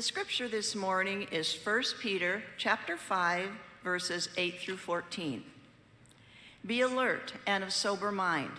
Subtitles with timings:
[0.00, 3.50] The scripture this morning is 1 Peter chapter 5
[3.84, 5.44] verses 8 through 14.
[6.64, 8.52] Be alert and of sober mind.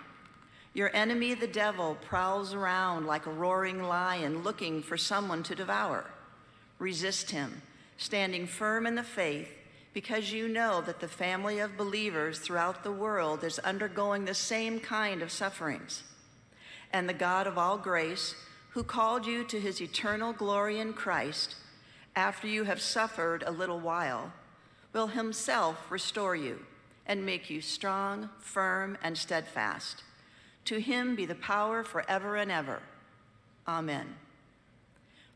[0.76, 6.12] Your enemy the devil prowls around like a roaring lion looking for someone to devour.
[6.78, 7.64] Resist him,
[7.98, 9.50] standing firm in the faith
[9.96, 14.80] because you know that the family of believers throughout the world is undergoing the same
[14.80, 16.04] kind of sufferings.
[16.94, 18.36] And the God of all grace,
[18.72, 21.56] who called you to his eternal glory in Christ,
[22.16, 24.32] after you have suffered a little while,
[24.93, 26.60] will himself restore you
[27.06, 30.04] and make you strong, firm, and steadfast.
[30.65, 32.81] To him be the power forever and ever.
[33.67, 34.16] Amen.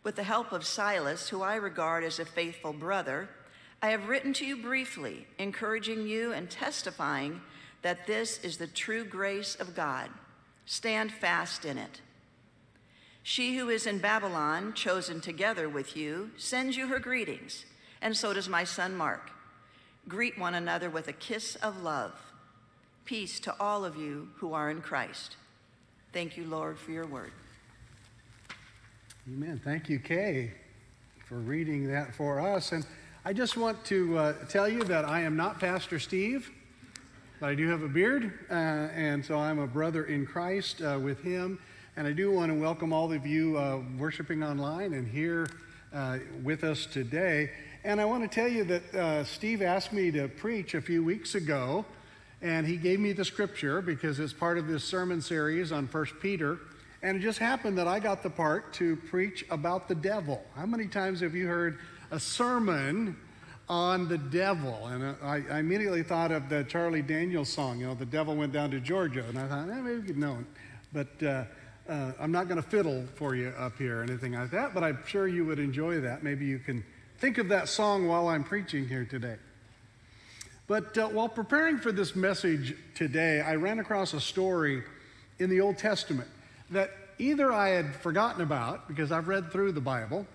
[0.04, 3.30] With the help of Silas, who I regard as a faithful brother,
[3.82, 7.42] I have written to you briefly, encouraging you and testifying
[7.82, 10.10] that this is the true grace of God.
[10.66, 12.02] Stand fast in it.
[13.28, 17.66] She who is in Babylon, chosen together with you, sends you her greetings,
[18.00, 19.32] and so does my son Mark.
[20.08, 22.14] Greet one another with a kiss of love.
[23.04, 25.38] Peace to all of you who are in Christ.
[26.14, 27.32] Thank you, Lord, for your word.
[29.28, 29.60] Amen.
[29.64, 30.52] Thank you, Kay,
[31.28, 32.74] for reading that for us.
[32.74, 32.86] And
[33.26, 36.52] I just want to uh, tell you that I am not Pastor Steve,
[37.40, 41.00] but I do have a beard, uh, and so I'm a brother in Christ uh,
[41.02, 41.58] with him.
[41.98, 45.48] And I do want to welcome all of you uh, worshiping online and here
[45.94, 47.52] uh, with us today.
[47.86, 51.06] And I want to tell you that uh, Steve asked me to preach a few
[51.06, 51.86] weeks ago,
[52.42, 56.16] and he gave me the scripture because it's part of this sermon series on First
[56.20, 56.60] Peter.
[57.02, 60.44] And it just happened that I got the part to preach about the devil.
[60.54, 61.80] How many times have you heard
[62.12, 63.16] a sermon
[63.70, 64.88] on the devil?
[64.88, 68.52] And I, I immediately thought of the Charlie Daniels song, you know, the devil went
[68.52, 69.24] down to Georgia.
[69.30, 70.46] And I thought, eh, maybe we could know it.
[70.92, 71.44] But uh,
[71.88, 74.84] uh, I'm not going to fiddle for you up here or anything like that, but
[74.84, 76.24] I'm sure you would enjoy that.
[76.24, 76.84] Maybe you can
[77.20, 79.38] think of that song while I'm preaching here today.
[80.68, 84.84] But uh, while preparing for this message today, I ran across a story
[85.38, 86.30] in the Old Testament
[86.72, 90.26] that either I had forgotten about because I've read through the Bible,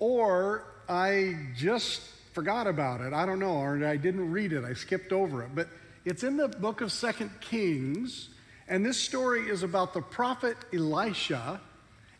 [0.00, 2.00] or I just
[2.32, 3.12] forgot about it.
[3.12, 4.64] I don't know, or I didn't read it.
[4.64, 5.50] I skipped over it.
[5.54, 5.68] But
[6.04, 8.30] it's in the book of Second Kings,
[8.68, 11.60] and this story is about the prophet Elisha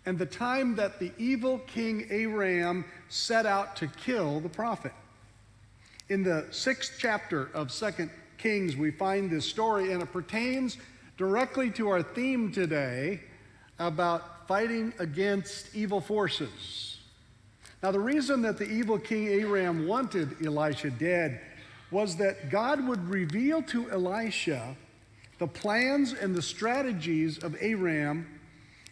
[0.04, 4.92] and the time that the evil king Aram set out to kill the prophet.
[6.08, 10.76] In the sixth chapter of Second Kings, we find this story, and it pertains
[11.16, 13.20] directly to our theme today
[13.78, 16.98] about fighting against evil forces.
[17.82, 21.40] Now, the reason that the evil king Aram wanted Elisha dead
[21.90, 24.76] was that God would reveal to Elisha
[25.42, 28.28] the plans and the strategies of Aram,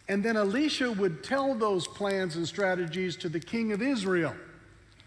[0.09, 4.35] and then Elisha would tell those plans and strategies to the king of Israel.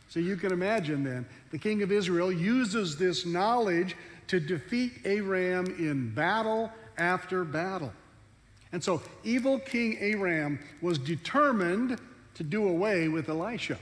[0.08, 3.94] So you can imagine then, the king of Israel uses this knowledge
[4.28, 7.92] to defeat Aram in battle after battle.
[8.72, 12.00] And so evil King Aram was determined
[12.36, 13.76] to do away with Elisha.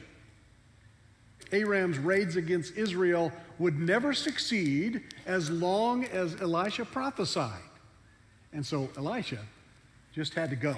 [1.53, 7.62] Aram's raids against Israel would never succeed as long as Elisha prophesied.
[8.53, 9.38] And so Elisha
[10.12, 10.76] just had to go.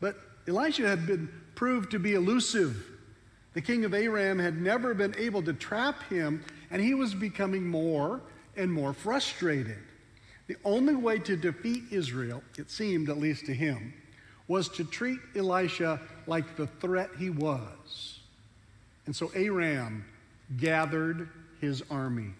[0.00, 0.16] But
[0.48, 2.84] Elisha had been proved to be elusive.
[3.54, 7.66] The king of Aram had never been able to trap him, and he was becoming
[7.66, 8.22] more
[8.56, 9.78] and more frustrated.
[10.46, 13.94] The only way to defeat Israel, it seemed at least to him,
[14.48, 18.21] was to treat Elisha like the threat he was.
[19.06, 20.04] And so Aram
[20.56, 21.28] gathered
[21.60, 22.30] his army.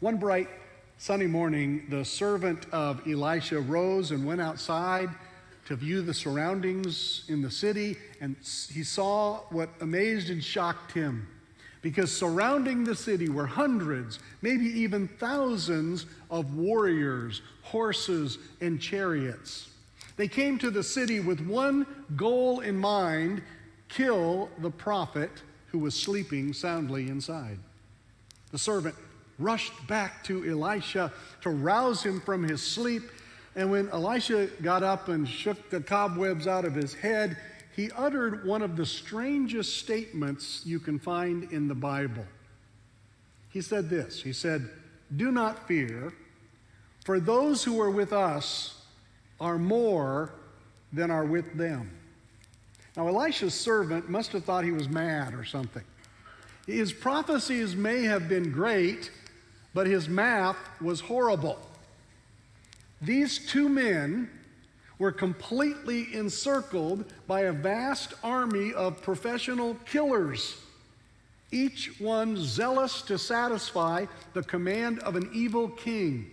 [0.00, 0.48] One bright
[0.98, 5.08] sunny morning, the servant of Elisha rose and went outside
[5.66, 8.36] to view the surroundings in the city, and
[8.70, 11.26] he saw what amazed and shocked him.
[11.80, 19.68] Because surrounding the city were hundreds, maybe even thousands of warriors, horses, and chariots.
[20.16, 23.42] They came to the city with one goal in mind
[23.96, 25.30] kill the prophet
[25.68, 27.58] who was sleeping soundly inside.
[28.50, 28.94] The servant
[29.38, 33.02] rushed back to Elisha to rouse him from his sleep.
[33.56, 37.36] And when Elisha got up and shook the cobwebs out of his head,
[37.74, 42.24] he uttered one of the strangest statements you can find in the Bible.
[43.50, 44.68] He said this He said,
[45.16, 46.12] Do not fear,
[47.04, 48.82] for those who are with us
[49.40, 50.32] are more
[50.92, 51.90] than are with them.
[52.96, 55.82] Now, Elisha's servant must have thought he was mad or something.
[56.66, 59.10] His prophecies may have been great,
[59.74, 61.58] but his math was horrible.
[63.02, 64.30] These two men
[64.98, 70.56] were completely encircled by a vast army of professional killers,
[71.50, 76.30] each one zealous to satisfy the command of an evil king.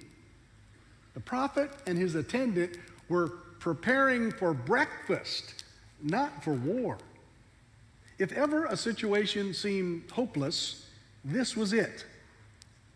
[1.13, 2.78] The prophet and his attendant
[3.10, 3.30] were
[3.60, 5.63] preparing for breakfast,
[6.03, 6.98] not for war.
[8.18, 10.88] If ever a situation seemed hopeless,
[11.24, 12.06] this was it.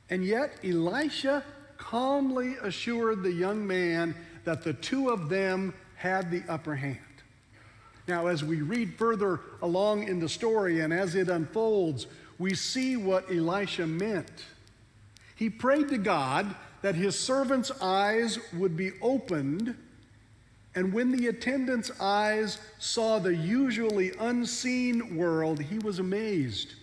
[0.09, 1.43] And yet, Elisha
[1.77, 6.99] calmly assured the young man that the two of them had the upper hand.
[8.07, 12.05] Now, as we read further along in the story and as it unfolds,
[12.37, 14.45] we see what Elisha meant.
[15.35, 19.75] He prayed to God that his servant's eyes would be opened,
[20.75, 26.73] and when the attendant's eyes saw the usually unseen world, he was amazed.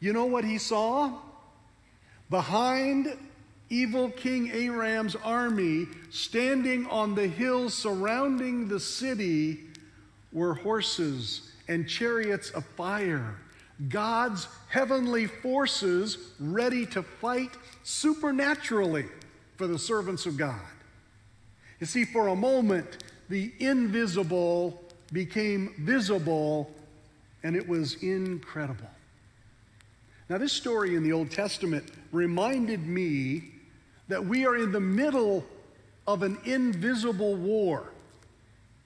[0.00, 1.12] You know what he saw?
[2.28, 3.16] Behind
[3.70, 9.60] evil King Aram's army, standing on the hills surrounding the city,
[10.32, 13.36] were horses and chariots of fire.
[13.88, 17.50] God's heavenly forces ready to fight
[17.84, 19.06] supernaturally
[19.56, 20.60] for the servants of God.
[21.82, 24.80] You see, for a moment, the invisible
[25.12, 26.70] became visible,
[27.42, 28.88] and it was incredible.
[30.28, 33.50] Now, this story in the Old Testament reminded me
[34.06, 35.44] that we are in the middle
[36.06, 37.90] of an invisible war.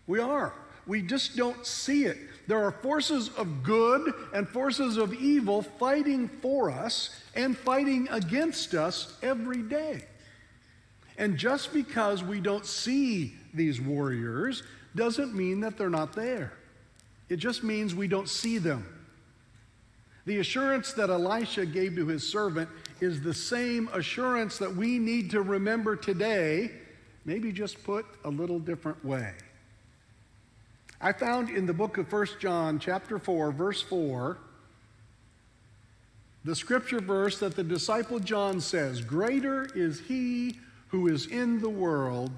[0.06, 0.54] We are.
[0.86, 2.16] We just don't see it.
[2.46, 8.72] There are forces of good and forces of evil fighting for us and fighting against
[8.72, 10.06] us every day.
[11.18, 14.62] And just because we don't see these warriors
[14.94, 16.52] doesn't mean that they're not there.
[17.28, 18.86] It just means we don't see them.
[20.26, 22.68] The assurance that Elisha gave to his servant
[23.00, 26.72] is the same assurance that we need to remember today,
[27.24, 29.32] maybe just put a little different way.
[31.00, 34.38] I found in the book of 1 John, chapter 4, verse 4,
[36.44, 40.58] the scripture verse that the disciple John says, Greater is he
[40.88, 42.30] who is in the world,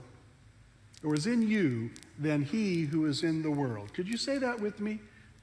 [1.04, 3.92] or is in you, than he who is in the world.
[3.94, 4.98] Could you say that with me?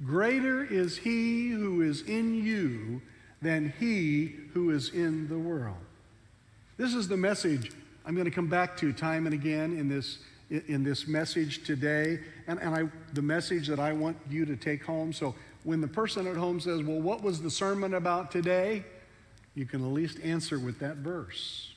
[0.06, 3.02] Greater is he who is in you
[3.42, 5.78] than he who is in the world.
[6.78, 7.72] This is the message
[8.06, 10.20] I'm going to come back to time and again in this,
[10.50, 14.84] in this message today, and, and I, the message that I want you to take
[14.84, 15.14] home.
[15.14, 18.84] So when the person at home says, Well, what was the sermon about today?
[19.56, 21.74] you can at least answer with that verse.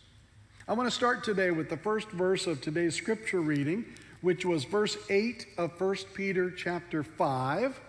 [0.69, 3.87] I want to start today with the first verse of today's scripture reading,
[4.21, 7.81] which was verse 8 of 1 Peter chapter 5.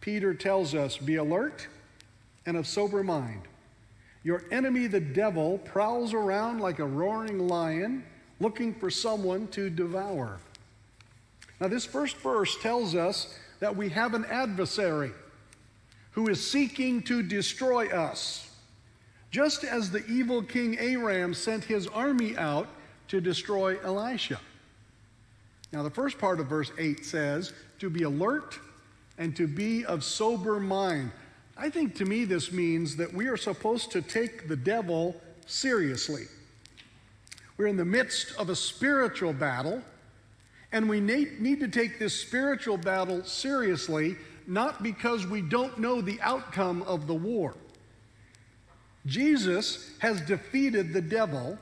[0.00, 1.68] Peter tells us, Be alert
[2.44, 3.42] and of sober mind.
[4.24, 8.04] Your enemy, the devil, prowls around like a roaring lion
[8.40, 10.40] looking for someone to devour.
[11.60, 15.12] Now, this first verse tells us that we have an adversary
[16.10, 18.45] who is seeking to destroy us,
[19.36, 22.66] just as the evil king Aram sent his army out
[23.06, 24.40] to destroy Elisha.
[25.72, 28.58] Now, the first part of verse 8 says, to be alert
[29.18, 31.12] and to be of sober mind.
[31.54, 36.24] I think to me this means that we are supposed to take the devil seriously.
[37.58, 39.82] We're in the midst of a spiritual battle,
[40.72, 44.16] and we need to take this spiritual battle seriously,
[44.46, 47.54] not because we don't know the outcome of the war.
[49.06, 51.58] Jesus has defeated the devil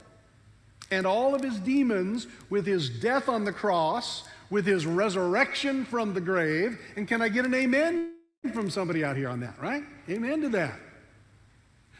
[0.90, 6.14] and all of his demons with his death on the cross, with his resurrection from
[6.14, 6.78] the grave.
[6.96, 8.14] And can I get an amen?
[8.52, 9.84] from somebody out here on that, right?
[10.08, 10.78] Amen to that.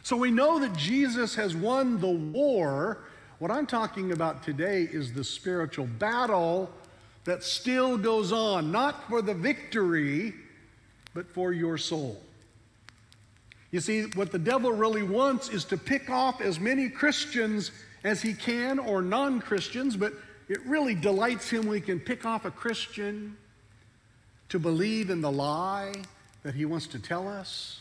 [0.02, 3.04] So we know that Jesus has won the war.
[3.38, 6.70] What I'm talking about today is the spiritual battle
[7.24, 10.34] that still goes on, not for the victory,
[11.14, 12.20] but for your soul.
[13.74, 17.72] You see, what the devil really wants is to pick off as many Christians
[18.04, 20.12] as he can, or non Christians, but
[20.48, 23.36] it really delights him when he can pick off a Christian
[24.50, 25.92] to believe in the lie
[26.44, 27.80] that He wants to tell us,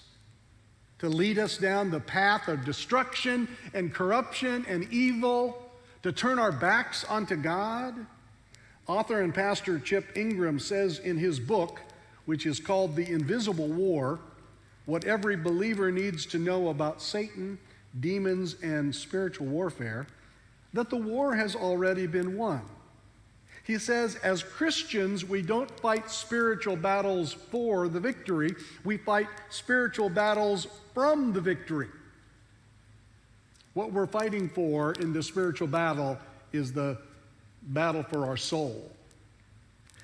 [0.98, 5.72] to lead us down the path of destruction and corruption and evil,
[6.02, 7.94] to turn our backs onto God.
[8.88, 11.82] Author and pastor Chip Ingram says in his book,
[12.26, 14.20] which is called The Invisible War,
[14.86, 17.58] what every believer needs to know about Satan,
[18.00, 20.08] demons, and spiritual warfare,
[20.74, 22.62] that the war has already been won.
[23.64, 30.10] He says, as Christians, we don't fight spiritual battles for the victory, we fight spiritual
[30.10, 31.88] battles from the victory.
[33.74, 36.18] What we're fighting for in the spiritual battle
[36.52, 36.98] is the
[37.64, 38.92] battle for our soul.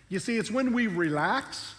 [0.07, 1.75] You see, it's when we relax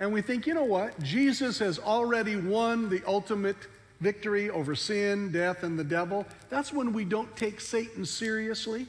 [0.00, 1.00] and we think, you know what?
[1.02, 3.56] Jesus has already won the ultimate
[4.00, 6.24] victory over sin, death, and the devil.
[6.50, 8.86] That's when we don't take Satan seriously.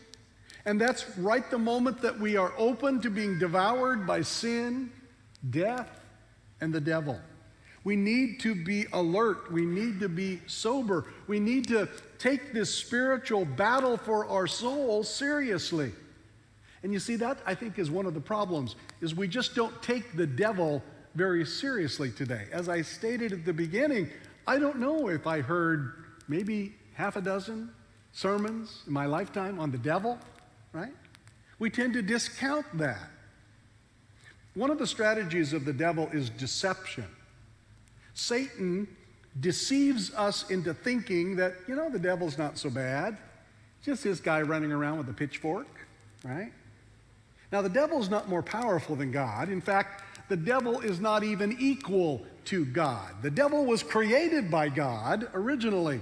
[0.66, 4.92] And that's right the moment that we are open to being devoured by sin,
[5.50, 5.89] death,
[6.62, 7.20] and the devil.
[7.84, 9.51] We need to be alert.
[9.51, 11.06] We need to be sober.
[11.28, 11.88] We need to
[12.20, 15.92] take this spiritual battle for our soul seriously.
[16.84, 19.82] And you see that I think is one of the problems is we just don't
[19.82, 20.84] take the devil
[21.16, 22.48] very seriously today.
[22.51, 24.10] As I stated at the beginning,
[24.48, 25.94] I don't know if I heard
[26.28, 27.72] maybe half a dozen
[28.12, 30.18] sermons in my lifetime on the devil,
[30.74, 30.94] right?
[31.60, 33.10] We tend to discount that.
[34.56, 37.06] One of the strategies of the devil is deception.
[38.13, 38.88] Satan
[39.39, 43.18] deceives us into thinking that, you know, the devil's not so bad.
[43.84, 45.68] Just this guy running around with a pitchfork,
[46.24, 46.51] right?
[47.51, 49.50] Now, the devil's not more powerful than God.
[49.50, 53.15] In fact, the devil is not even equal to God.
[53.21, 56.01] The devil was created by God originally.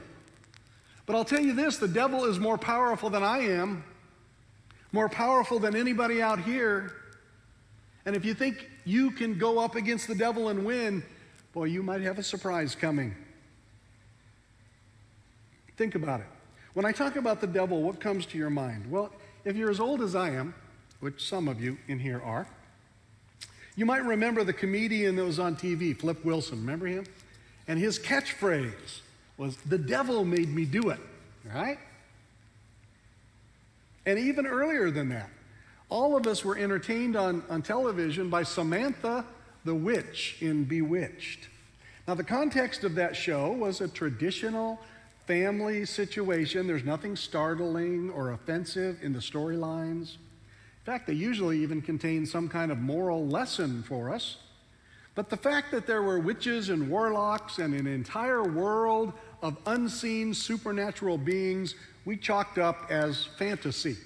[1.05, 3.84] But I'll tell you this the devil is more powerful than I am,
[4.91, 6.93] more powerful than anybody out here.
[8.05, 11.03] And if you think you can go up against the devil and win,
[11.53, 13.15] boy, you might have a surprise coming.
[15.77, 16.27] Think about it.
[16.74, 18.89] When I talk about the devil, what comes to your mind?
[18.91, 19.12] Well,
[19.46, 20.53] if you're as old as I am,
[21.00, 22.48] which some of you in here are,
[23.77, 26.60] you might remember the comedian that was on TV, Flip Wilson.
[26.60, 27.05] Remember him?
[27.67, 29.01] And his catchphrase
[29.38, 31.00] was, The devil made me do it,
[31.46, 31.77] right?
[34.07, 35.29] And even earlier than that,
[35.89, 39.24] all of us were entertained on, on television by Samantha
[39.63, 41.48] the witch in Bewitched.
[42.07, 44.79] Now, the context of that show was a traditional
[45.27, 46.65] family situation.
[46.65, 50.15] There's nothing startling or offensive in the storylines
[50.88, 54.38] fact, they usually even contain some kind of moral lesson for us.
[55.15, 60.34] But the fact that there were witches and warlocks and an entire world of unseen
[60.34, 61.75] supernatural beings,
[62.06, 63.98] we chalked up as fantasy.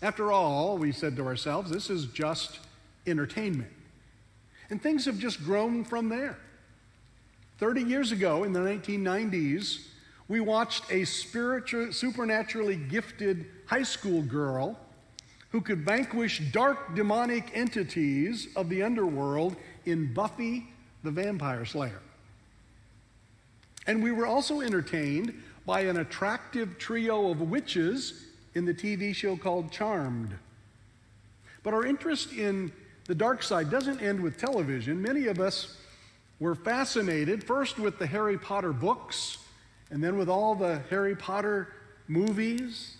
[0.00, 2.60] After all, we said to ourselves, this is just
[3.04, 3.72] entertainment.
[4.70, 6.38] And things have just grown from there.
[7.58, 9.88] 30 years ago, in the 1990s,
[10.28, 14.78] we watched a spiritual, supernaturally gifted high school girl
[15.52, 19.54] who could vanquish dark demonic entities of the underworld
[19.84, 20.66] in Buffy
[21.04, 22.00] the Vampire Slayer.
[23.86, 29.36] And we were also entertained by an attractive trio of witches in the TV show
[29.36, 30.34] called Charmed.
[31.62, 32.72] But our interest in
[33.06, 35.02] the dark side doesn't end with television.
[35.02, 35.76] Many of us
[36.40, 39.38] were fascinated first with the Harry Potter books,
[39.90, 41.68] and then with all the Harry Potter
[42.08, 42.96] movies,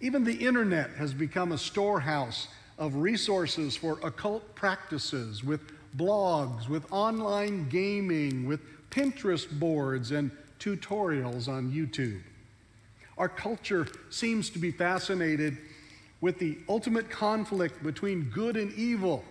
[0.00, 2.48] even the internet has become a storehouse
[2.78, 5.60] of resources for occult practices, with
[5.96, 8.60] blogs, with online gaming, with
[8.90, 12.20] Pinterest boards, and tutorials on YouTube.
[13.16, 15.58] Our culture seems to be fascinated
[16.20, 19.24] with the ultimate conflict between good and evil,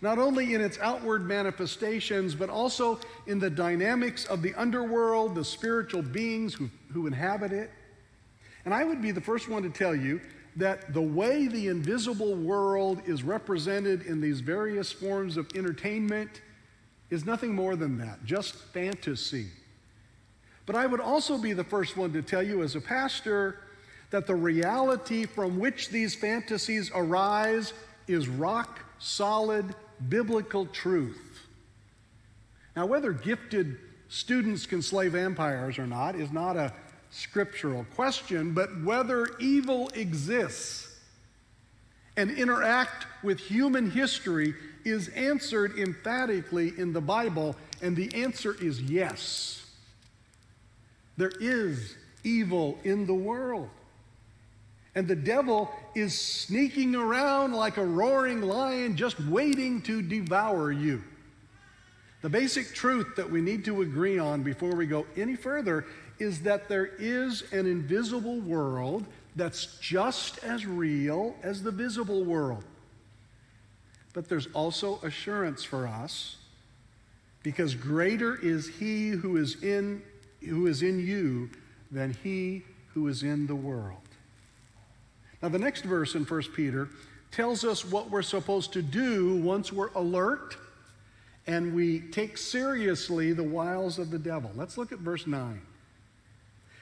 [0.00, 5.44] not only in its outward manifestations, but also in the dynamics of the underworld, the
[5.44, 7.70] spiritual beings who, who inhabit it.
[8.64, 10.20] And I would be the first one to tell you
[10.56, 16.42] that the way the invisible world is represented in these various forms of entertainment
[17.08, 19.48] is nothing more than that, just fantasy.
[20.66, 23.60] But I would also be the first one to tell you, as a pastor,
[24.10, 27.72] that the reality from which these fantasies arise
[28.06, 29.74] is rock solid
[30.08, 31.48] biblical truth.
[32.76, 36.72] Now, whether gifted students can slay vampires or not is not a
[37.10, 40.96] scriptural question, but whether evil exists
[42.16, 48.80] and interact with human history is answered emphatically in the Bible, and the answer is
[48.80, 49.64] yes.
[51.16, 53.68] There is evil in the world.
[54.94, 61.02] And the devil is sneaking around like a roaring lion, just waiting to devour you.
[62.22, 65.86] The basic truth that we need to agree on before we go any further
[66.20, 72.64] is that there is an invisible world that's just as real as the visible world.
[74.12, 76.36] But there's also assurance for us
[77.42, 80.02] because greater is he who is in
[80.46, 81.50] who is in you
[81.90, 84.00] than he who is in the world.
[85.42, 86.88] Now the next verse in 1 Peter
[87.30, 90.56] tells us what we're supposed to do once we're alert
[91.46, 94.50] and we take seriously the wiles of the devil.
[94.54, 95.60] Let's look at verse 9.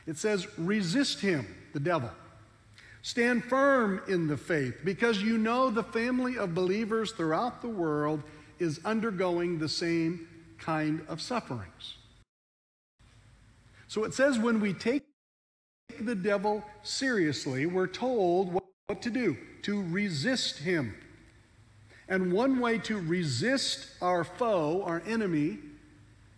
[0.09, 2.11] It says, resist him, the devil,
[3.03, 8.23] Stand firm in the faith because you know the family of believers throughout the world
[8.59, 11.95] is undergoing the same kind of sufferings.
[13.87, 15.05] So it says when we take
[16.00, 20.95] the devil seriously, we're told what to do to resist him.
[22.09, 25.59] And one way to resist our foe, our enemy,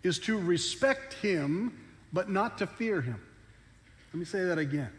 [0.02, 1.72] is to respect him,
[2.12, 3.20] but not to fear him.
[4.12, 4.90] Let me say that again.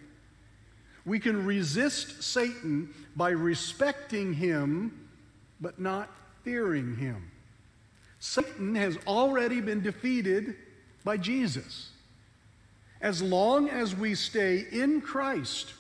[1.06, 5.10] We can resist Satan by respecting him,
[5.60, 6.10] but not
[6.44, 7.32] fearing him.
[8.20, 10.56] Satan has already been defeated
[11.04, 11.90] by Jesus.
[13.02, 15.74] As long as we stay in Christ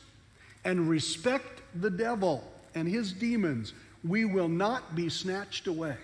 [0.66, 3.74] and respect the devil and his demons,
[4.04, 5.98] we will not be snatched away.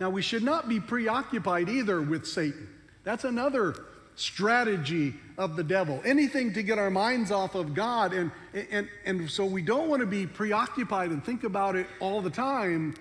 [0.00, 2.68] Now, we should not be preoccupied either with Satan.
[3.04, 3.74] That's another
[4.20, 6.00] strategy of the devil.
[6.04, 8.12] Anything to get our minds off of God.
[8.12, 8.30] And,
[8.70, 12.30] and, and so we don't want to be preoccupied and think about it all the
[12.30, 12.94] time,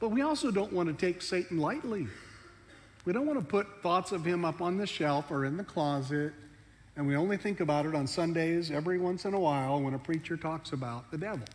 [0.00, 2.06] but we also don't want to take Satan lightly.
[3.04, 5.64] We don't want to put thoughts of him up on the shelf or in the
[5.64, 6.32] closet,
[6.96, 9.98] and we only think about it on Sundays every once in a while when a
[9.98, 11.46] preacher talks about the devil.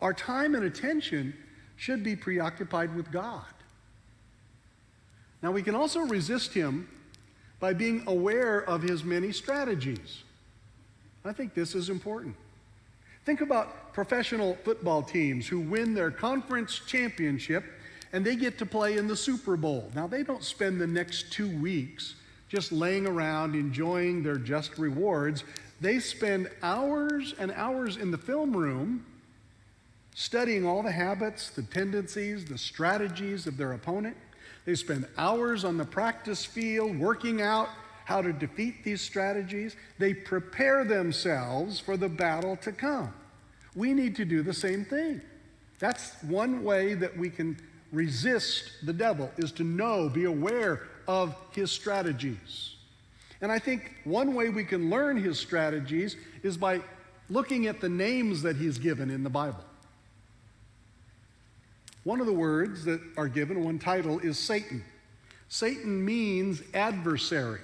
[0.00, 1.34] Our time and attention
[1.76, 3.42] should be preoccupied with God.
[5.42, 6.88] Now, we can also resist him
[7.60, 10.22] by being aware of his many strategies.
[11.24, 12.34] I think this is important.
[13.24, 17.64] Think about professional football teams who win their conference championship
[18.12, 19.90] and they get to play in the Super Bowl.
[19.94, 22.14] Now, they don't spend the next two weeks
[22.48, 25.44] just laying around enjoying their just rewards.
[25.80, 29.04] They spend hours and hours in the film room
[30.14, 34.16] studying all the habits, the tendencies, the strategies of their opponent.
[34.64, 37.68] They spend hours on the practice field working out
[38.04, 39.76] how to defeat these strategies.
[39.98, 43.12] They prepare themselves for the battle to come.
[43.74, 45.20] We need to do the same thing.
[45.78, 47.58] That's one way that we can
[47.92, 52.74] resist the devil is to know, be aware of his strategies.
[53.40, 56.80] And I think one way we can learn his strategies is by
[57.30, 59.64] looking at the names that he's given in the Bible.
[62.08, 64.82] One of the words that are given, one title, is Satan.
[65.50, 67.60] Satan means adversary.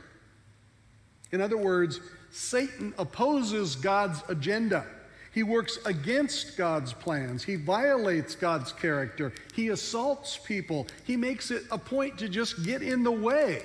[1.33, 1.99] In other words,
[2.31, 4.85] Satan opposes God's agenda.
[5.33, 7.43] He works against God's plans.
[7.43, 9.33] He violates God's character.
[9.55, 10.89] He assaults people.
[11.05, 13.63] He makes it a point to just get in the way.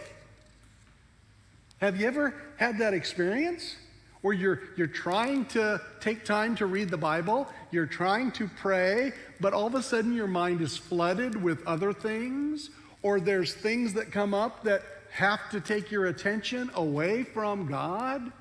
[1.82, 3.76] Have you ever had that experience?
[4.22, 9.14] Where you're, you're trying to take time to read the Bible, you're trying to pray,
[9.40, 12.70] but all of a sudden your mind is flooded with other things,
[13.02, 18.32] or there's things that come up that have to take your attention away from God.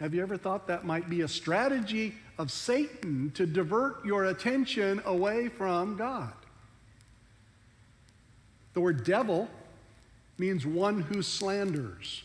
[0.00, 5.02] Have you ever thought that might be a strategy of Satan to divert your attention
[5.04, 6.32] away from God?
[8.74, 9.48] The word devil
[10.38, 12.22] means one who slanders.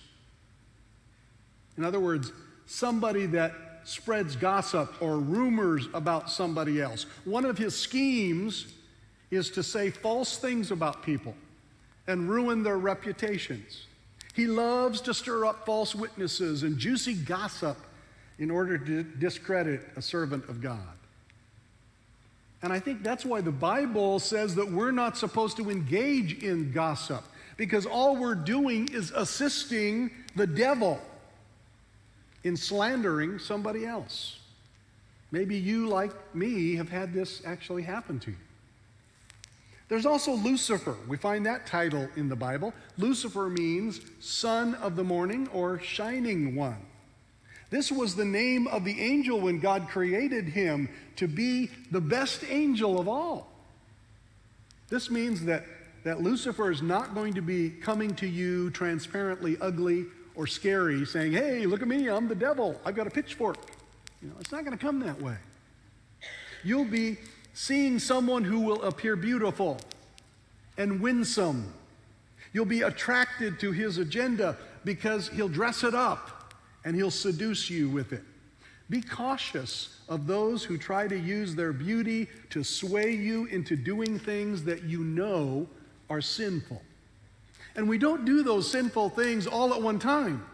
[1.78, 2.32] In other words,
[2.68, 7.06] somebody that spreads gossip or rumors about somebody else.
[7.26, 8.74] One of his schemes
[9.32, 11.36] is to say false things about people
[12.08, 13.88] and ruin their reputations.
[14.34, 17.78] He loves to stir up false witnesses and juicy gossip
[18.39, 20.80] in order to discredit a servant of God.
[22.62, 26.72] And I think that's why the Bible says that we're not supposed to engage in
[26.72, 27.24] gossip
[27.58, 31.00] because all we're doing is assisting the devil
[32.43, 34.39] in slandering somebody else.
[35.32, 38.38] Maybe you, like me, have had this actually happen to you.
[39.89, 40.95] There's also Lucifer.
[41.08, 42.73] We find that title in the Bible.
[42.97, 46.86] Lucifer means son of the morning or shining one.
[47.69, 52.43] This was the name of the angel when God created him to be the best
[52.47, 53.51] angel of all.
[54.89, 55.65] This means that,
[56.03, 61.34] that Lucifer is not going to be coming to you transparently ugly or scary, saying,
[61.34, 63.58] hey, look at me, I'm the devil, I've got a pitchfork.
[64.22, 65.36] You know, it's not going to come that way.
[66.63, 67.17] You'll be
[67.54, 69.78] seeing someone who will appear beautiful
[70.78, 71.74] and winsome.
[72.54, 76.54] You'll be attracted to his agenda because he'll dress it up
[76.86, 78.24] and he'll seduce you with it.
[78.89, 84.19] Be cautious of those who try to use their beauty to sway you into doing
[84.19, 85.67] things that you know
[86.10, 86.82] are sinful.
[87.75, 90.45] And we don't do those sinful things all at one time.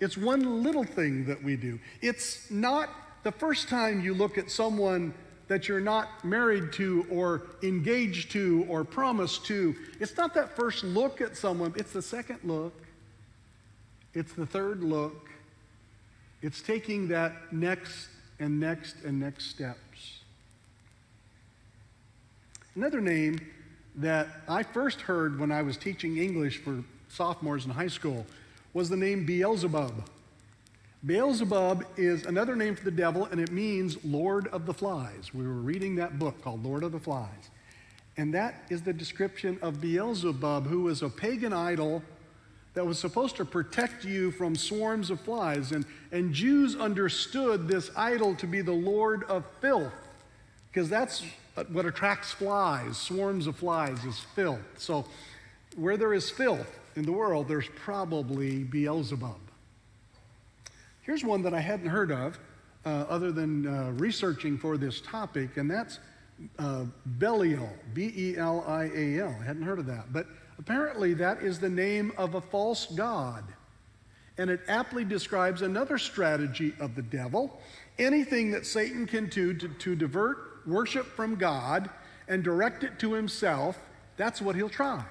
[0.00, 1.78] It's one little thing that we do.
[2.02, 2.90] It's not
[3.22, 5.14] the first time you look at someone
[5.48, 9.74] that you're not married to or engaged to or promised to.
[10.00, 12.74] It's not that first look at someone, it's the second look,
[14.12, 15.28] it's the third look,
[16.42, 20.20] It's taking that next and next and next steps.
[22.74, 23.40] Another name
[23.96, 28.26] that I first heard when I was teaching English for sophomores in high school
[28.74, 30.08] was the name Beelzebub.
[31.04, 35.32] Beelzebub is another name for the devil, and it means Lord of the Flies.
[35.32, 37.50] We were reading that book called Lord of the Flies.
[38.16, 42.02] And that is the description of Beelzebub, who was a pagan idol
[42.74, 45.72] that was supposed to protect you from swarms of flies.
[45.72, 49.92] And, and Jews understood this idol to be the Lord of filth,
[50.76, 51.24] because that's
[51.72, 54.60] what attracts flies, swarms of flies, is filth.
[54.76, 55.06] So
[55.74, 59.38] where there is filth in the world, there's probably Beelzebub.
[61.00, 62.38] Here's one that I hadn't heard of
[62.84, 65.98] uh, other than uh, researching for this topic, and that's
[66.58, 66.84] uh,
[67.18, 69.34] Belial, B E L I A L.
[69.40, 70.12] I hadn't heard of that.
[70.12, 70.26] But
[70.58, 73.44] apparently, that is the name of a false god.
[74.36, 77.58] And it aptly describes another strategy of the devil
[77.98, 81.90] anything that Satan can do to, to divert worship from God
[82.28, 83.78] and direct it to himself,
[84.16, 85.04] that's what he'll try.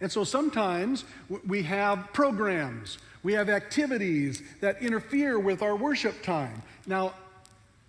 [0.00, 1.04] And so sometimes
[1.46, 6.62] we have programs, we have activities that interfere with our worship time.
[6.86, 7.14] Now,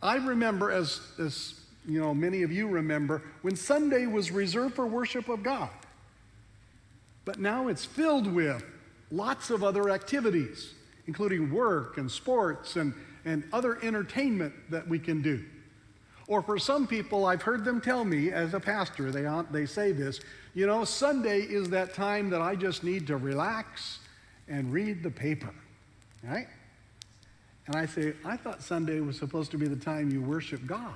[0.02, 4.86] I remember, as, as you know, many of you remember, when Sunday was reserved for
[4.86, 5.70] worship of God.
[7.26, 8.64] But now it's filled with
[9.12, 10.74] lots of other activities,
[11.08, 12.94] including work and sports and,
[13.26, 15.44] and other entertainment that we can do.
[16.28, 19.94] Or for some people, I've heard them tell me as a pastor, they, they say
[19.94, 20.20] this,
[20.54, 24.00] you know, Sunday is that time that I just need to relax
[24.50, 25.54] and read the paper,
[26.24, 26.48] right?
[27.68, 30.94] And I say, I thought Sunday was supposed to be the time you worship God.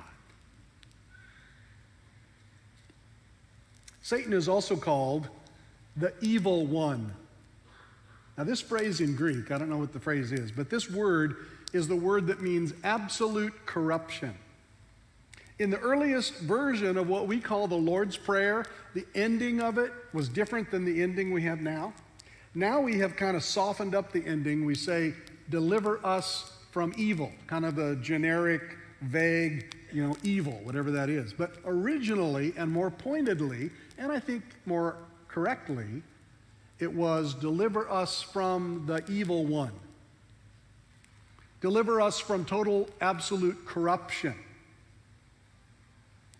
[4.02, 5.28] Satan is also called
[5.96, 7.14] the evil one.
[8.36, 11.36] Now, this phrase in Greek, I don't know what the phrase is, but this word
[11.72, 14.34] is the word that means absolute corruption.
[15.58, 19.92] In the earliest version of what we call the Lord's Prayer, the ending of it
[20.12, 21.92] was different than the ending we have now.
[22.54, 24.64] Now we have kind of softened up the ending.
[24.64, 25.14] We say,
[25.50, 31.32] deliver us from evil, kind of a generic, vague, you know, evil, whatever that is.
[31.32, 34.96] But originally and more pointedly, and I think more
[35.28, 36.02] correctly,
[36.78, 39.72] it was deliver us from the evil one.
[41.60, 44.34] Deliver us from total, absolute corruption.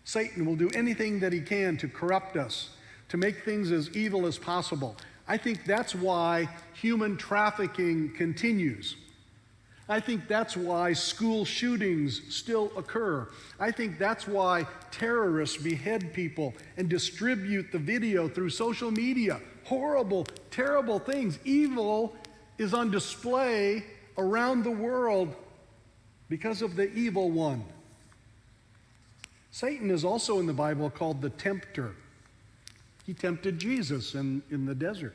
[0.03, 2.71] Satan will do anything that he can to corrupt us,
[3.09, 4.97] to make things as evil as possible.
[5.27, 8.97] I think that's why human trafficking continues.
[9.87, 13.27] I think that's why school shootings still occur.
[13.59, 19.41] I think that's why terrorists behead people and distribute the video through social media.
[19.65, 21.37] Horrible, terrible things.
[21.43, 22.15] Evil
[22.57, 23.85] is on display
[24.17, 25.35] around the world
[26.29, 27.63] because of the evil one.
[29.53, 31.93] Satan is also in the Bible called the tempter.
[33.05, 35.13] He tempted Jesus in, in the desert.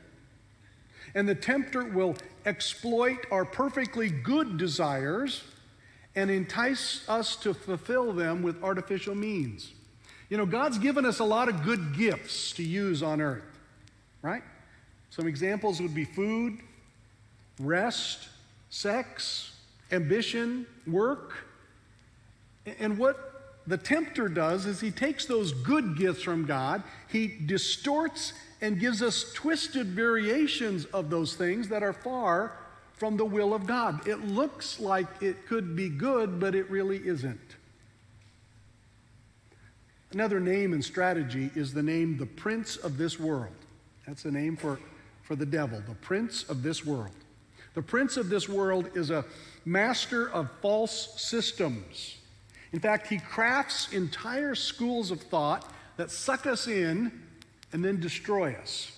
[1.13, 5.43] And the tempter will exploit our perfectly good desires
[6.15, 9.73] and entice us to fulfill them with artificial means.
[10.29, 13.59] You know, God's given us a lot of good gifts to use on earth,
[14.21, 14.43] right?
[15.09, 16.59] Some examples would be food,
[17.59, 18.29] rest,
[18.69, 19.51] sex,
[19.91, 21.43] ambition, work.
[22.79, 23.28] And what
[23.69, 29.03] the tempter does is he takes those good gifts from God, he distorts and gives
[29.03, 32.57] us twisted variations of those things that are far
[32.97, 34.07] from the will of God.
[34.07, 37.39] It looks like it could be good, but it really isn't.
[40.11, 43.53] Another name and strategy is the name the prince of this world.
[44.07, 44.79] That's the name for,
[45.21, 47.11] for the devil, the prince of this world.
[47.75, 49.23] The prince of this world is a
[49.63, 52.15] master of false systems.
[52.71, 57.11] In fact, he crafts entire schools of thought that suck us in
[57.73, 58.91] and then destroy us.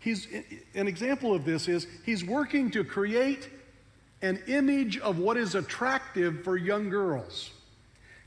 [0.00, 0.28] He's,
[0.74, 3.48] an example of this is he's working to create
[4.22, 7.50] an image of what is attractive for young girls,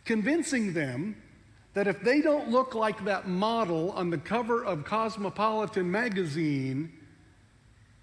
[0.03, 1.15] convincing them
[1.73, 6.91] that if they don't look like that model on the cover of Cosmopolitan magazine,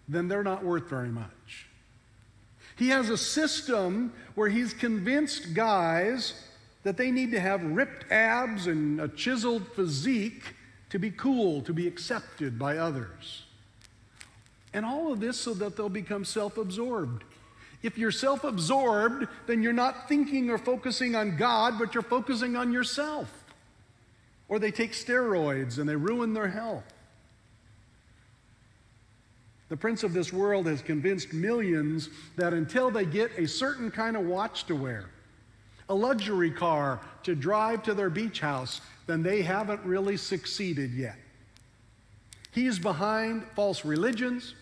[0.09, 1.66] then they're not worth very much.
[2.77, 6.45] He has a system where he's convinced guys
[6.87, 10.55] that they need to have ripped abs and a chiseled physique
[10.88, 13.42] to be cool, to be accepted by others.
[14.72, 17.25] And all of this so that they'll become self absorbed.
[17.83, 22.55] If you're self absorbed, then you're not thinking or focusing on God, but you're focusing
[22.55, 23.33] on yourself.
[24.49, 26.85] Or they take steroids and they ruin their health.
[29.70, 34.16] The prince of this world has convinced millions that until they get a certain kind
[34.16, 35.11] of watch to wear,
[35.88, 41.16] a luxury car to drive to their beach house, then they haven't really succeeded yet.
[42.53, 44.55] He's behind false religions,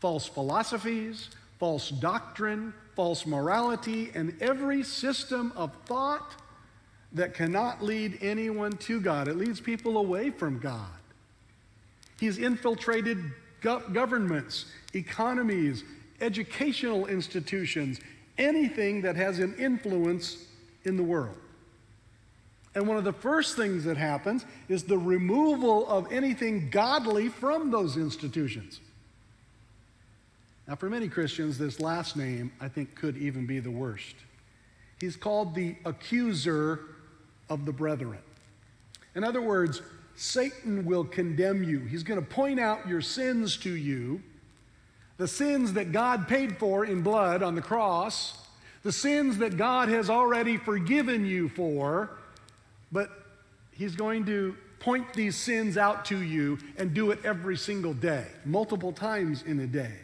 [0.00, 6.34] false philosophies, false doctrine, false morality, and every system of thought
[7.12, 9.28] that cannot lead anyone to God.
[9.28, 10.90] It leads people away from God.
[12.20, 13.18] He's infiltrated
[13.60, 15.84] go- governments, economies,
[16.20, 18.00] educational institutions,
[18.36, 20.44] anything that has an influence
[20.84, 21.36] in the world.
[22.74, 27.70] And one of the first things that happens is the removal of anything godly from
[27.70, 28.80] those institutions.
[30.68, 34.14] Now, for many Christians, this last name, I think, could even be the worst.
[35.00, 36.80] He's called the accuser
[37.48, 38.18] of the brethren.
[39.14, 39.80] In other words,
[40.14, 41.80] Satan will condemn you.
[41.80, 44.22] He's going to point out your sins to you,
[45.16, 48.36] the sins that God paid for in blood on the cross,
[48.82, 52.10] the sins that God has already forgiven you for,
[52.92, 53.10] but
[53.72, 58.26] He's going to point these sins out to you and do it every single day,
[58.44, 59.94] multiple times in a day.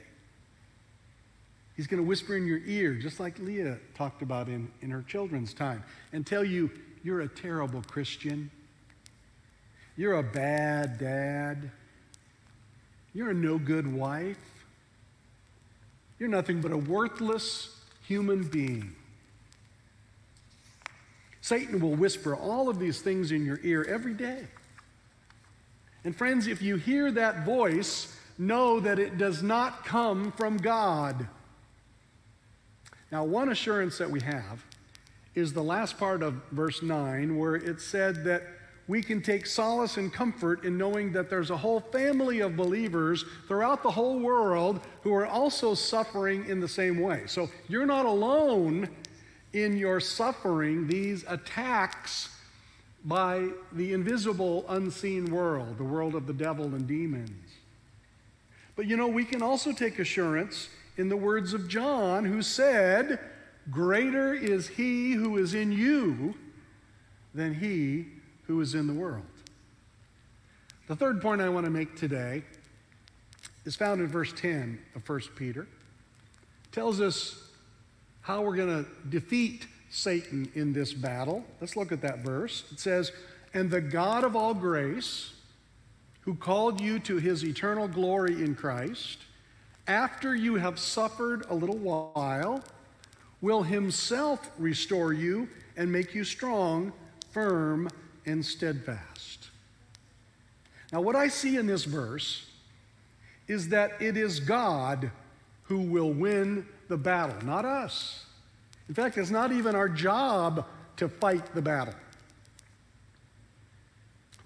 [1.77, 5.03] He's going to whisper in your ear, just like Leah talked about in, in her
[5.03, 5.83] children's time,
[6.13, 6.71] and tell you,
[7.03, 8.51] you're a terrible Christian.
[9.97, 11.71] You're a bad dad.
[13.13, 14.39] You're a no good wife.
[16.19, 17.74] You're nothing but a worthless
[18.07, 18.95] human being.
[21.41, 24.47] Satan will whisper all of these things in your ear every day.
[26.05, 31.29] And friends, if you hear that voice, know that it does not come from God.
[33.13, 34.65] Now, one assurance that we have
[35.35, 38.43] is the last part of verse 9, where it said that
[38.87, 43.25] we can take solace and comfort in knowing that there's a whole family of believers
[43.49, 47.23] throughout the whole world who are also suffering in the same way.
[47.27, 48.89] So you're not alone
[49.55, 52.29] in your suffering these attacks
[53.05, 57.53] by the invisible, unseen world, the world of the devil and demons.
[58.77, 63.19] But you know, we can also take assurance in the words of John, who said,
[63.71, 66.35] Greater is he who is in you
[67.35, 68.07] than he
[68.47, 69.25] who is in the world.
[70.87, 72.43] The third point I want to make today
[73.65, 75.63] is found in verse 10 of 1 Peter.
[75.63, 77.43] It tells us
[78.21, 81.45] how we're going to defeat Satan in this battle.
[81.61, 82.65] Let's look at that verse.
[82.71, 83.13] It says,
[83.55, 85.33] And the God of all grace,
[86.23, 89.19] who called you to his eternal glory in Christ,
[89.87, 92.63] after you have suffered a little while,
[93.41, 96.93] will himself restore you and make you strong,
[97.31, 97.89] firm,
[98.27, 99.49] and steadfast.
[100.93, 102.47] Now, what I see in this verse
[103.49, 105.11] is that it is God
[105.65, 108.27] who will win the battle, not us.
[108.89, 111.95] In fact, it's not even our job to fight the battle.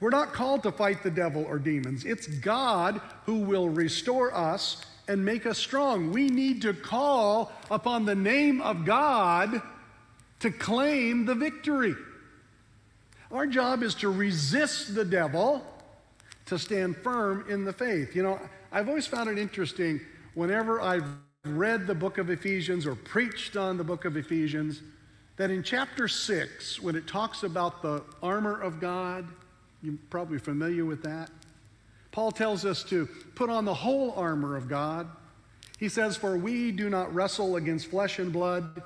[0.01, 2.05] We're not called to fight the devil or demons.
[2.05, 6.13] It's God who will restore us and make us strong.
[6.13, 9.61] We need to call upon the name of God
[10.41, 11.97] to claim the victory.
[13.31, 15.65] Our job is to resist the devil,
[16.47, 18.17] to stand firm in the faith.
[18.17, 18.41] You know,
[18.73, 20.01] I've always found it interesting
[20.35, 21.05] whenever I've
[21.45, 24.83] read the book of Ephesians or preached on the book of Ephesians
[25.37, 29.27] that in chapter 6, when it talks about the armor of God,
[29.83, 31.31] you're probably familiar with that.
[32.11, 35.07] Paul tells us to put on the whole armor of God.
[35.79, 38.83] He says, For we do not wrestle against flesh and blood,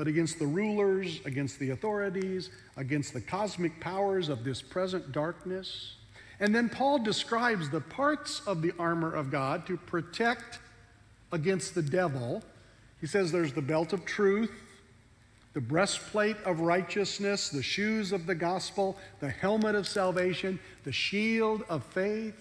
[0.00, 5.96] but against the rulers, against the authorities, against the cosmic powers of this present darkness.
[6.40, 10.58] And then Paul describes the parts of the armor of God to protect
[11.32, 12.42] against the devil.
[13.02, 14.50] He says there's the belt of truth,
[15.52, 21.62] the breastplate of righteousness, the shoes of the gospel, the helmet of salvation, the shield
[21.68, 22.40] of faith.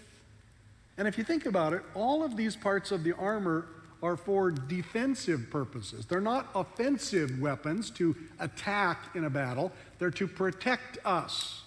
[0.97, 3.67] And if you think about it, all of these parts of the armor
[4.01, 6.05] are for defensive purposes.
[6.05, 11.63] They're not offensive weapons to attack in a battle, they're to protect us.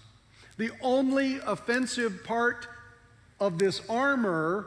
[0.57, 2.67] The only offensive part
[3.41, 4.67] of this armor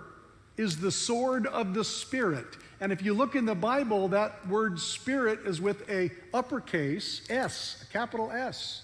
[0.57, 2.47] is the sword of the Spirit.
[2.81, 7.85] And if you look in the Bible, that word spirit is with a uppercase S,
[7.87, 8.83] a capital S.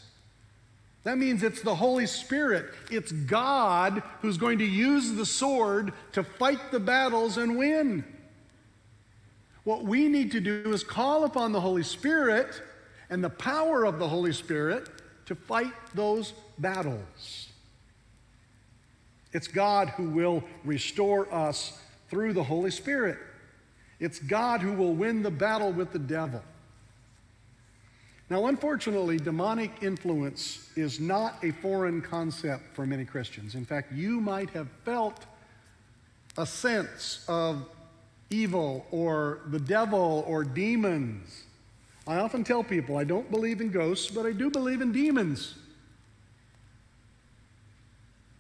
[1.04, 2.68] That means it's the Holy Spirit.
[2.92, 8.04] It's God who's going to use the sword to fight the battles and win.
[9.64, 12.62] What we need to do is call upon the Holy Spirit
[13.10, 14.90] and the power of the Holy Spirit
[15.26, 17.50] to fight those battles.
[19.34, 23.18] It's God who will restore us through the Holy Spirit.
[24.00, 26.44] It's God who will win the battle with the devil.
[28.30, 33.56] Now, unfortunately, demonic influence is not a foreign concept for many Christians.
[33.56, 35.26] In fact, you might have felt
[36.38, 37.68] a sense of
[38.32, 41.44] evil or the devil or demons.
[42.08, 45.56] I often tell people I don't believe in ghosts, but I do believe in demons.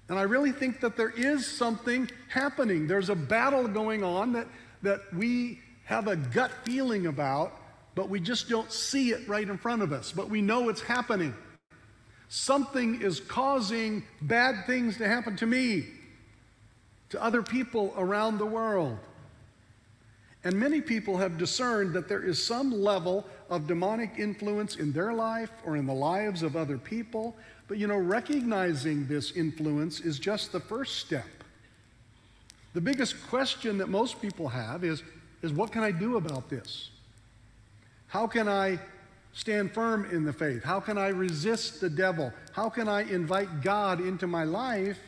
[0.10, 2.88] And I really think that there is something happening.
[2.88, 4.47] There's a battle going on that,
[4.82, 7.54] that we have a gut feeling about,
[7.95, 10.12] but we just don't see it right in front of us.
[10.12, 11.34] But we know it's happening.
[12.27, 15.86] Something is causing bad things to happen to me,
[17.10, 18.97] to other people around the world.
[20.43, 25.13] And many people have discerned that there is some level of demonic influence in their
[25.13, 27.36] life or in the lives of other people.
[27.67, 31.27] But you know, recognizing this influence is just the first step.
[32.73, 35.04] The biggest question that most people have is,
[35.43, 36.89] is what can I do about this?
[38.08, 38.80] How can I
[39.34, 40.63] stand firm in the faith?
[40.63, 42.34] How can I resist the devil?
[42.54, 44.99] How can I invite God into my life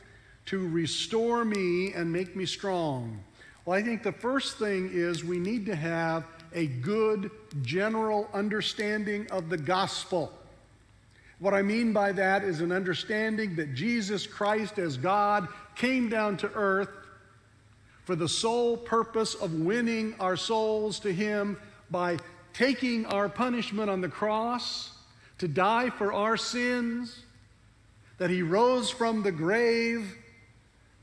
[0.46, 3.20] to restore me and make me strong?
[3.66, 9.26] Well, I think the first thing is we need to have a good general understanding
[9.32, 10.34] of the gospel.
[11.40, 16.38] What I mean by that is an understanding that Jesus Christ, as God, came down
[16.38, 16.90] to earth
[18.04, 21.58] for the sole purpose of winning our souls to Him
[21.90, 22.18] by
[22.54, 24.92] taking our punishment on the cross
[25.38, 27.24] to die for our sins,
[28.18, 30.18] that He rose from the grave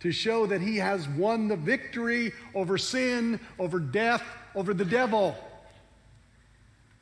[0.00, 4.22] to show that he has won the victory over sin, over death,
[4.54, 5.36] over the devil.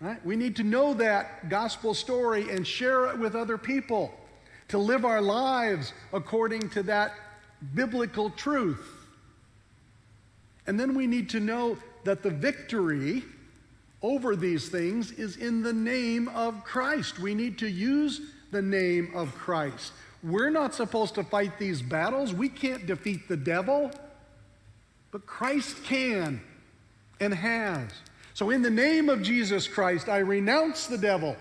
[0.00, 0.24] Right?
[0.24, 4.12] We need to know that gospel story and share it with other people
[4.68, 7.14] to live our lives according to that
[7.74, 8.86] biblical truth.
[10.66, 13.24] And then we need to know that the victory
[14.02, 17.18] over these things is in the name of Christ.
[17.18, 19.92] We need to use the name of Christ.
[20.22, 22.34] We're not supposed to fight these battles.
[22.34, 23.90] We can't defeat the devil,
[25.12, 26.40] but Christ can
[27.20, 27.90] and has.
[28.34, 31.36] So, in the name of Jesus Christ, I renounce the devil.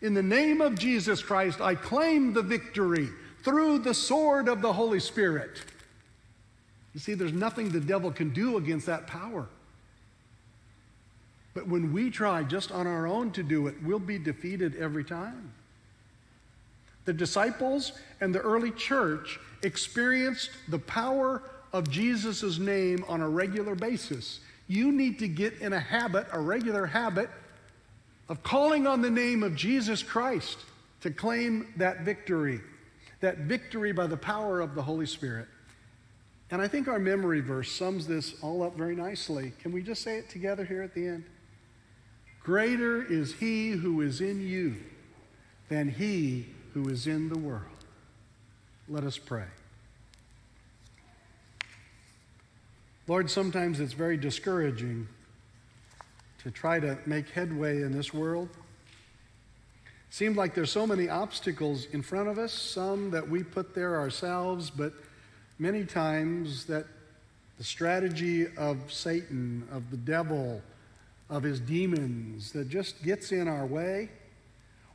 [0.00, 3.08] In the name of Jesus Christ, I claim the victory
[3.42, 5.60] through the sword of the Holy Spirit.
[6.94, 9.46] You see, there's nothing the devil can do against that power.
[11.54, 15.04] But when we try just on our own to do it, we'll be defeated every
[15.04, 15.52] time.
[17.08, 21.42] The disciples and the early church experienced the power
[21.72, 24.40] of Jesus' name on a regular basis.
[24.66, 27.30] You need to get in a habit, a regular habit,
[28.28, 30.58] of calling on the name of Jesus Christ
[31.00, 32.60] to claim that victory,
[33.20, 35.48] that victory by the power of the Holy Spirit.
[36.50, 39.54] And I think our memory verse sums this all up very nicely.
[39.62, 41.24] Can we just say it together here at the end?
[42.42, 44.76] Greater is he who is in you
[45.70, 47.62] than he who is in the world.
[48.88, 49.46] Let us pray.
[53.08, 55.08] Lord, sometimes it's very discouraging
[56.44, 58.48] to try to make headway in this world.
[60.10, 63.96] Seems like there's so many obstacles in front of us, some that we put there
[63.96, 64.92] ourselves, but
[65.58, 66.86] many times that
[67.56, 70.62] the strategy of Satan, of the devil,
[71.28, 74.10] of his demons that just gets in our way.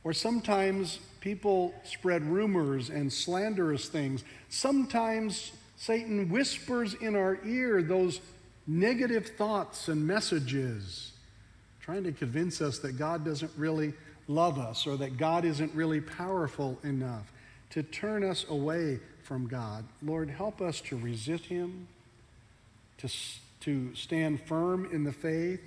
[0.04, 4.22] Or sometimes people spread rumors and slanderous things.
[4.50, 8.20] Sometimes Satan whispers in our ear those
[8.66, 11.12] negative thoughts and messages,
[11.80, 13.94] trying to convince us that God doesn't really
[14.28, 17.32] love us or that God isn't really powerful enough
[17.70, 19.84] to turn us away from God.
[20.02, 21.88] Lord, help us to resist him,
[22.98, 23.08] to,
[23.60, 25.60] to stand firm in the faith,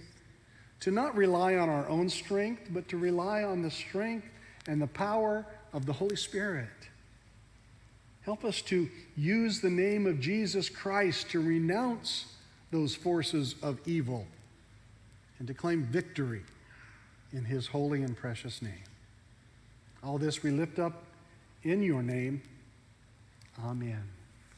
[0.81, 4.27] to not rely on our own strength, but to rely on the strength
[4.67, 6.67] and the power of the Holy Spirit.
[8.21, 12.25] Help us to use the name of Jesus Christ to renounce
[12.71, 14.27] those forces of evil
[15.39, 16.43] and to claim victory
[17.31, 18.83] in his holy and precious name.
[20.03, 21.03] All this we lift up
[21.63, 22.41] in your name.
[23.63, 24.16] Amen.